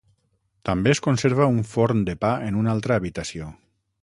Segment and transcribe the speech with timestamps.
[0.69, 3.55] També es conserva un forn de pa en una altra habitació.